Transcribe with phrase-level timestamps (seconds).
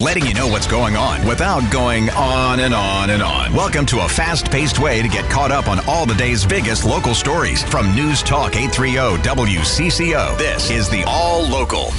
[0.00, 3.52] letting you know what's going on without going on and on and on.
[3.52, 6.86] Welcome to a fast paced way to get caught up on all the day's biggest
[6.86, 10.38] local stories from News Talk 830 WCCO.
[10.38, 11.90] This is the All Local.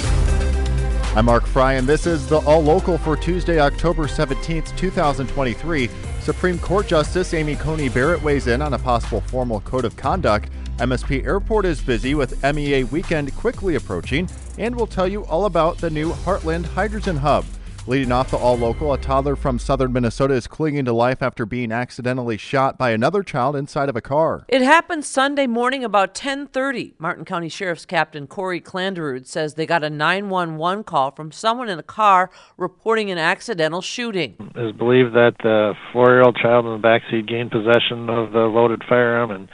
[1.15, 5.87] I'm Mark Freie, and this is the All Local for Tuesday, October 17th, 2023.
[6.21, 10.49] Supreme Court Justice Amy Coney Barrett weighs in on a possible formal code of conduct.
[10.77, 14.27] MSP Airport is busy with MEA weekend quickly approaching,
[14.57, 17.45] and we'll tell you all about the new Heartland Hydrogen Hub.
[17.87, 21.47] Leading off the all local, a toddler from southern Minnesota is clinging to life after
[21.47, 24.45] being accidentally shot by another child inside of a car.
[24.47, 26.93] It happened Sunday morning about 10:30.
[26.99, 31.79] Martin County Sheriff's Captain Corey Clanderud says they got a 911 call from someone in
[31.79, 34.35] a car reporting an accidental shooting.
[34.55, 38.83] It is believed that the four-year-old child in the backseat gained possession of the loaded
[38.87, 39.49] firearm and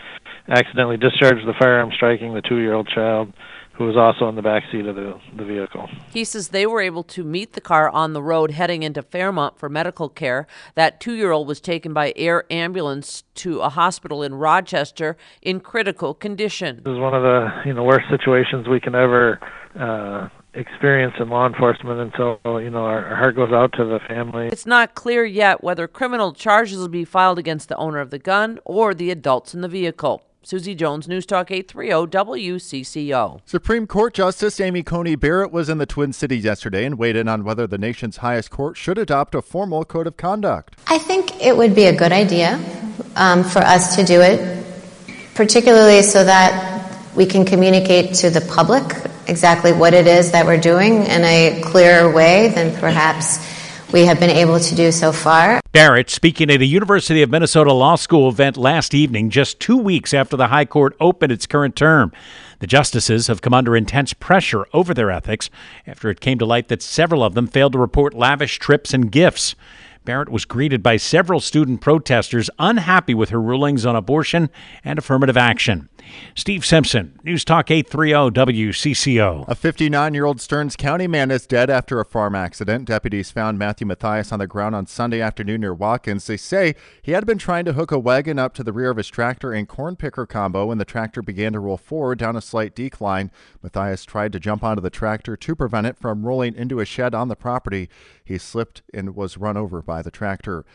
[0.49, 3.31] accidentally discharged the firearm, striking the two-year-old child
[3.77, 5.87] who was also in the back seat of the, the vehicle.
[6.11, 9.59] He says they were able to meet the car on the road heading into Fairmont
[9.59, 10.47] for medical care.
[10.75, 15.59] That two year old was taken by air ambulance to a hospital in Rochester in
[15.59, 16.77] critical condition.
[16.83, 19.39] This is one of the you know worst situations we can ever
[19.79, 23.85] uh, experience in law enforcement and so you know our, our, heart goes out to
[23.85, 27.99] the family it's not clear yet whether criminal charges will be filed against the owner
[27.99, 33.41] of the gun or the adults in the vehicle Susie Jones, News Talk 830 WCCO.
[33.43, 37.27] Supreme Court Justice Amy Coney Barrett was in the Twin Cities yesterday and weighed in
[37.27, 40.77] on whether the nation's highest court should adopt a formal code of conduct.
[40.87, 42.63] I think it would be a good idea
[43.17, 44.65] um, for us to do it,
[45.35, 48.85] particularly so that we can communicate to the public
[49.27, 53.56] exactly what it is that we're doing in a clearer way than perhaps
[53.91, 55.61] we have been able to do so far.
[55.71, 60.13] Barrett speaking at a University of Minnesota Law School event last evening, just two weeks
[60.13, 62.11] after the High Court opened its current term.
[62.59, 65.49] The justices have come under intense pressure over their ethics
[65.85, 69.11] after it came to light that several of them failed to report lavish trips and
[69.11, 69.55] gifts.
[70.03, 74.49] Barrett was greeted by several student protesters unhappy with her rulings on abortion
[74.83, 75.89] and affirmative action.
[76.35, 79.47] Steve Simpson, News Talk 830 WCCO.
[79.47, 82.85] A 59 year old Stearns County man is dead after a farm accident.
[82.85, 86.27] Deputies found Matthew Matthias on the ground on Sunday afternoon near Watkins.
[86.27, 88.97] They say he had been trying to hook a wagon up to the rear of
[88.97, 92.41] his tractor and corn picker combo when the tractor began to roll forward down a
[92.41, 93.31] slight decline.
[93.61, 97.15] Matthias tried to jump onto the tractor to prevent it from rolling into a shed
[97.15, 97.89] on the property.
[98.23, 100.65] He slipped and was run over by the tractor.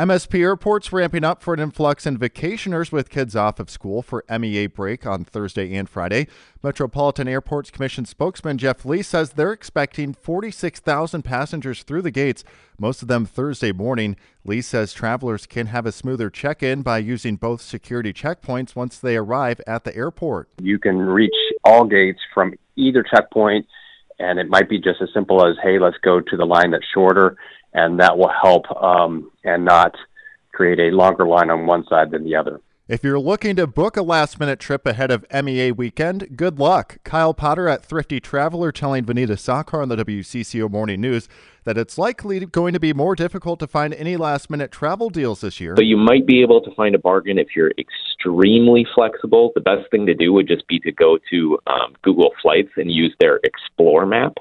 [0.00, 4.24] MSP Airport's ramping up for an influx in vacationers with kids off of school for
[4.30, 6.26] MEA break on Thursday and Friday.
[6.62, 12.44] Metropolitan Airports Commission spokesman Jeff Lee says they're expecting 46,000 passengers through the gates,
[12.78, 14.16] most of them Thursday morning.
[14.42, 18.98] Lee says travelers can have a smoother check in by using both security checkpoints once
[18.98, 20.48] they arrive at the airport.
[20.62, 23.66] You can reach all gates from either checkpoint,
[24.18, 26.86] and it might be just as simple as, hey, let's go to the line that's
[26.94, 27.36] shorter
[27.72, 29.94] and that will help um, and not
[30.52, 32.60] create a longer line on one side than the other.
[32.90, 36.98] If you're looking to book a last minute trip ahead of MEA weekend, good luck.
[37.04, 41.28] Kyle Potter at Thrifty Traveler telling Vanita Sakar on the WCCO Morning News
[41.62, 45.40] that it's likely going to be more difficult to find any last minute travel deals
[45.40, 45.76] this year.
[45.76, 49.52] But you might be able to find a bargain if you're extremely flexible.
[49.54, 52.90] The best thing to do would just be to go to um, Google Flights and
[52.90, 54.32] use their Explore map.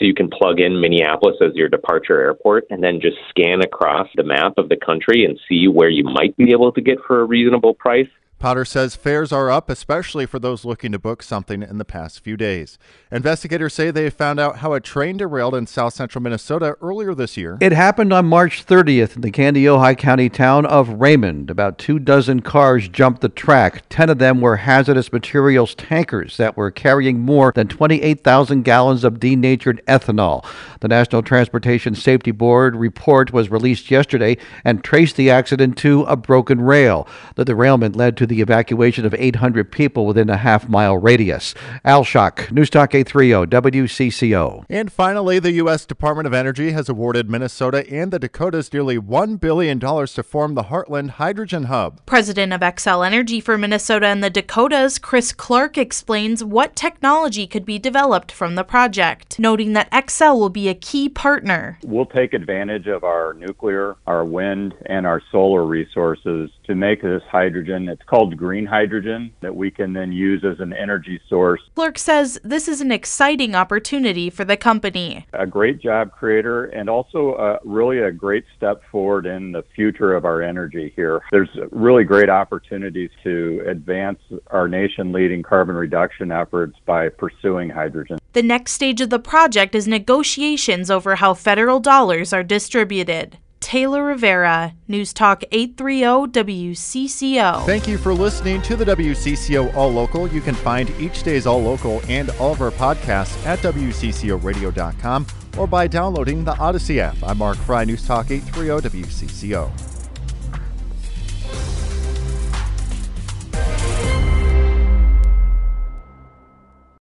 [0.00, 4.08] So you can plug in Minneapolis as your departure airport and then just scan across
[4.16, 7.20] the map of the country and see where you might be able to get for
[7.20, 8.08] a reasonable price.
[8.40, 12.20] Potter says fares are up, especially for those looking to book something in the past
[12.20, 12.78] few days.
[13.12, 17.36] Investigators say they found out how a train derailed in south central Minnesota earlier this
[17.36, 17.58] year.
[17.60, 21.50] It happened on March 30th in the Kandiyohi County town of Raymond.
[21.50, 23.82] About two dozen cars jumped the track.
[23.90, 29.20] Ten of them were hazardous materials tankers that were carrying more than 28,000 gallons of
[29.20, 30.42] denatured ethanol.
[30.80, 36.16] The National Transportation Safety Board report was released yesterday and traced the accident to a
[36.16, 37.06] broken rail.
[37.34, 41.54] The derailment led to the evacuation of 800 people within a half mile radius.
[41.84, 44.64] Al Shock, News Talk 830, WCCO.
[44.70, 45.84] And finally, the U.S.
[45.84, 50.64] Department of Energy has awarded Minnesota and the Dakotas nearly $1 billion to form the
[50.64, 52.06] Heartland Hydrogen Hub.
[52.06, 57.64] President of Xcel Energy for Minnesota and the Dakotas, Chris Clark, explains what technology could
[57.64, 61.78] be developed from the project, noting that Xcel will be a key partner.
[61.82, 67.22] We'll take advantage of our nuclear, our wind, and our solar resources to make this
[67.28, 67.88] hydrogen.
[67.88, 71.60] It's called called green hydrogen that we can then use as an energy source.
[71.74, 75.26] Clark says this is an exciting opportunity for the company.
[75.32, 80.14] A great job creator and also uh, really a great step forward in the future
[80.14, 81.22] of our energy here.
[81.32, 84.18] There's really great opportunities to advance
[84.48, 88.18] our nation leading carbon reduction efforts by pursuing hydrogen.
[88.34, 93.38] The next stage of the project is negotiations over how federal dollars are distributed.
[93.60, 97.66] Taylor Rivera, News Talk 830 WCCO.
[97.66, 100.26] Thank you for listening to the WCCO All Local.
[100.28, 105.26] You can find each day's All Local and all of our podcasts at WCCORadio.com
[105.58, 107.16] or by downloading the Odyssey app.
[107.22, 109.89] I'm Mark Freie, News Talk 830 WCCO.